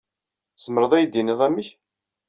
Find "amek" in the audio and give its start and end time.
1.47-1.67